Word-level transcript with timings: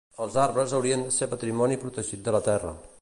Els 0.25 0.37
arbres 0.43 0.73
haurien 0.77 1.03
de 1.07 1.13
ser 1.17 1.27
patrimoni 1.35 1.79
protegit 1.85 2.25
de 2.29 2.35
la 2.39 2.45
Terra 2.49 2.75